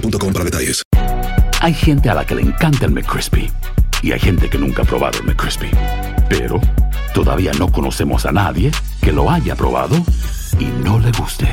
para 0.00 0.44
detalles. 0.44 0.82
Hay 1.60 1.74
gente 1.74 2.10
a 2.10 2.14
la 2.14 2.26
que 2.26 2.34
le 2.34 2.42
encanta 2.42 2.86
el 2.86 2.92
McCrispy 2.92 3.50
y 4.02 4.12
hay 4.12 4.20
gente 4.20 4.48
que 4.50 4.58
nunca 4.58 4.82
ha 4.82 4.84
probado 4.84 5.18
el 5.18 5.24
McCrispy. 5.24 5.70
Pero 6.28 6.60
todavía 7.14 7.52
no 7.58 7.70
conocemos 7.70 8.26
a 8.26 8.32
nadie 8.32 8.70
que 9.00 9.12
lo 9.12 9.30
haya 9.30 9.54
probado 9.54 9.96
y 10.58 10.64
no 10.82 10.98
le 10.98 11.10
guste. 11.12 11.48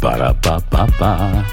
Para 0.00 0.38
pa 0.40 0.60
pa 0.60 0.86
pa. 0.86 1.44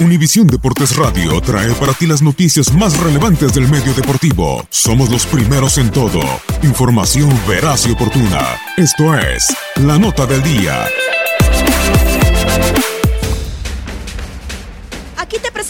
Univisión 0.00 0.46
Deportes 0.46 0.96
Radio 0.96 1.40
trae 1.40 1.72
para 1.74 1.92
ti 1.92 2.06
las 2.06 2.22
noticias 2.22 2.72
más 2.72 2.98
relevantes 2.98 3.52
del 3.54 3.68
medio 3.68 3.94
deportivo. 3.94 4.66
Somos 4.68 5.10
los 5.10 5.26
primeros 5.26 5.78
en 5.78 5.90
todo. 5.90 6.20
Información 6.62 7.30
veraz 7.46 7.86
y 7.86 7.92
oportuna. 7.92 8.40
Esto 8.76 9.14
es 9.16 9.54
La 9.76 9.98
Nota 9.98 10.26
del 10.26 10.42
Día. 10.42 10.86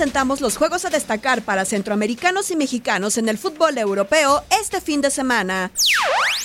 Presentamos 0.02 0.40
los 0.40 0.56
juegos 0.56 0.84
a 0.84 0.90
destacar 0.90 1.42
para 1.42 1.64
centroamericanos 1.64 2.50
y 2.50 2.56
mexicanos 2.56 3.18
en 3.18 3.28
el 3.28 3.38
fútbol 3.38 3.78
europeo 3.78 4.42
este 4.60 4.80
fin 4.80 5.00
de 5.00 5.12
semana. 5.12 5.70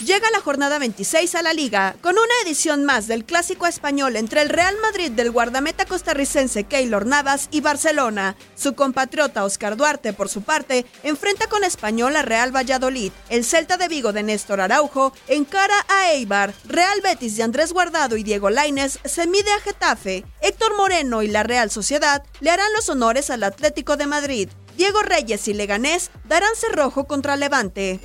Llega 0.05 0.29
la 0.31 0.41
jornada 0.41 0.77
26 0.77 1.33
a 1.33 1.41
la 1.41 1.53
liga 1.53 1.95
con 2.01 2.13
una 2.13 2.33
edición 2.45 2.85
más 2.85 3.07
del 3.07 3.25
clásico 3.25 3.65
español 3.65 4.15
entre 4.15 4.43
el 4.43 4.49
Real 4.49 4.75
Madrid 4.79 5.11
del 5.11 5.31
guardameta 5.31 5.85
costarricense 5.85 6.65
Keylor 6.65 7.07
Navas 7.07 7.47
y 7.49 7.61
Barcelona. 7.61 8.35
Su 8.55 8.75
compatriota 8.75 9.43
Oscar 9.43 9.75
Duarte, 9.75 10.13
por 10.13 10.29
su 10.29 10.43
parte, 10.43 10.85
enfrenta 11.01 11.47
con 11.47 11.63
español 11.63 12.15
a 12.15 12.21
Real 12.21 12.55
Valladolid. 12.55 13.11
El 13.29 13.43
Celta 13.43 13.77
de 13.77 13.87
Vigo 13.87 14.13
de 14.13 14.21
Néstor 14.21 14.61
Araujo 14.61 15.13
encara 15.27 15.83
a 15.87 16.11
Eibar. 16.11 16.53
Real 16.65 17.01
Betis 17.01 17.35
de 17.35 17.43
Andrés 17.43 17.73
Guardado 17.73 18.17
y 18.17 18.23
Diego 18.23 18.51
Laines 18.51 18.99
se 19.03 19.25
mide 19.25 19.51
a 19.51 19.61
Getafe. 19.61 20.25
Héctor 20.41 20.77
Moreno 20.77 21.23
y 21.23 21.27
la 21.27 21.41
Real 21.41 21.71
Sociedad 21.71 22.23
le 22.39 22.51
harán 22.51 22.71
los 22.73 22.87
honores 22.89 23.31
al 23.31 23.43
Atlético 23.43 23.97
de 23.97 24.05
Madrid. 24.05 24.49
Diego 24.77 25.01
Reyes 25.01 25.47
y 25.47 25.55
Leganés 25.55 26.11
darán 26.25 26.55
cerrojo 26.55 27.07
contra 27.07 27.35
Levante. 27.35 27.99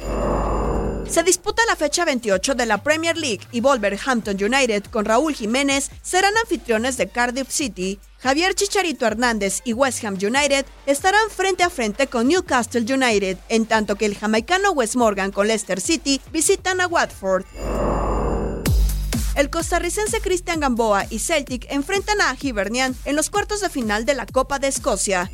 Se 1.08 1.22
disputa 1.22 1.62
la 1.68 1.76
fecha 1.76 2.04
28 2.04 2.54
de 2.54 2.66
la 2.66 2.82
Premier 2.82 3.16
League 3.16 3.46
y 3.52 3.60
Wolverhampton 3.60 4.36
United 4.42 4.84
con 4.84 5.04
Raúl 5.04 5.34
Jiménez 5.34 5.90
serán 6.00 6.36
anfitriones 6.38 6.96
de 6.96 7.08
Cardiff 7.08 7.50
City. 7.50 8.00
Javier 8.18 8.54
Chicharito 8.54 9.06
Hernández 9.06 9.60
y 9.64 9.72
West 9.72 10.04
Ham 10.04 10.14
United 10.14 10.64
estarán 10.86 11.28
frente 11.28 11.64
a 11.64 11.70
frente 11.70 12.06
con 12.06 12.28
Newcastle 12.28 12.82
United, 12.82 13.36
en 13.48 13.66
tanto 13.66 13.96
que 13.96 14.06
el 14.06 14.16
jamaicano 14.16 14.72
Wes 14.72 14.96
Morgan 14.96 15.32
con 15.32 15.48
Leicester 15.48 15.80
City 15.80 16.20
visitan 16.32 16.80
a 16.80 16.86
Watford. 16.86 17.44
El 19.34 19.50
costarricense 19.50 20.20
Cristian 20.20 20.60
Gamboa 20.60 21.06
y 21.10 21.18
Celtic 21.18 21.66
enfrentan 21.70 22.20
a 22.20 22.36
Hibernian 22.40 22.94
en 23.04 23.16
los 23.16 23.30
cuartos 23.30 23.60
de 23.60 23.70
final 23.70 24.04
de 24.04 24.14
la 24.14 24.26
Copa 24.26 24.58
de 24.58 24.68
Escocia. 24.68 25.30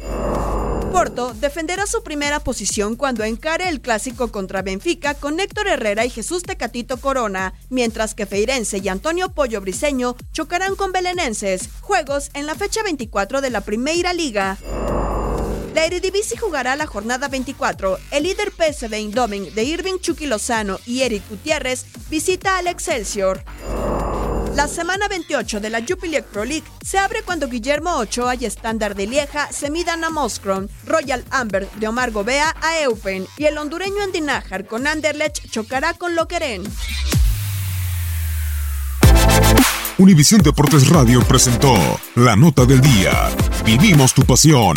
Porto 0.99 1.33
defenderá 1.33 1.87
su 1.87 2.03
primera 2.03 2.41
posición 2.41 2.97
cuando 2.97 3.23
encare 3.23 3.69
el 3.69 3.81
clásico 3.81 4.33
contra 4.33 4.63
Benfica 4.63 5.15
con 5.15 5.39
Héctor 5.39 5.69
Herrera 5.69 6.05
y 6.05 6.11
Jesús 6.11 6.43
Tecatito 6.43 6.97
Corona, 6.97 7.55
mientras 7.69 8.17
que 8.17 8.27
Feirense 8.27 8.79
y 8.79 8.89
Antonio 8.89 9.33
Pollo 9.33 9.61
Briseño 9.61 10.17
chocarán 10.33 10.75
con 10.75 10.91
belenenses. 10.91 11.69
Juegos 11.83 12.31
en 12.35 12.47
la 12.47 12.57
fecha 12.57 12.83
24 12.83 13.41
de 13.41 13.51
la 13.51 13.61
Primeira 13.61 14.13
Liga. 14.13 14.59
La 15.73 15.85
Eredivisie 15.85 16.37
jugará 16.37 16.75
la 16.75 16.89
jornada 16.89 17.29
24. 17.29 17.97
El 18.11 18.25
líder 18.25 18.51
PSV 18.51 18.93
Eindhoven 18.93 19.55
de 19.55 19.63
Irving 19.63 20.01
Chucky 20.01 20.27
Lozano 20.27 20.81
y 20.85 21.03
Eric 21.03 21.23
Gutiérrez 21.31 21.87
visita 22.11 22.59
al 22.59 22.67
Excelsior. 22.67 23.45
La 24.55 24.67
semana 24.67 25.09
28 25.09 25.61
de 25.61 25.71
la 25.71 25.83
Jupiler 25.87 26.25
Pro 26.25 26.45
League 26.45 26.67
se 26.85 26.99
abre 26.99 27.23
cuando 27.23 27.49
Guillermo 27.49 27.97
Ochoa 27.97 28.35
y 28.35 28.45
Estándar 28.45 28.95
de 28.95 29.07
Lieja 29.07 29.49
se 29.53 29.71
midan 29.71 30.05
a 30.05 30.11
Moskron, 30.11 30.69
Royal 30.87 31.25
Amber 31.31 31.69
de 31.77 31.89
Omar 31.89 32.11
Gobea 32.11 32.55
a 32.61 32.81
Eupen 32.81 33.27
y 33.37 33.45
el 33.45 33.59
hondureño 33.59 34.03
Andinajar 34.03 34.67
con 34.67 34.87
Anderlecht 34.87 35.51
chocará 35.51 35.95
con 35.95 36.15
Loqueren. 36.15 36.65
Univisión 39.99 40.41
Deportes 40.43 40.89
Radio 40.89 41.23
presentó 41.23 41.75
la 42.15 42.37
nota 42.37 42.65
del 42.65 42.81
día. 42.81 43.31
Vivimos 43.65 44.15
tu 44.15 44.23
pasión. 44.23 44.77